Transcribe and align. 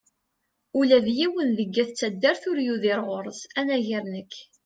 Ula 0.79 0.97
d 1.05 1.07
yiwen 1.17 1.49
seg 1.57 1.75
at 1.83 1.91
taddart 1.99 2.43
ur 2.49 2.57
yuder 2.67 2.99
ɣur-s, 3.07 3.41
anagar 3.59 4.03
nekk. 4.13 4.33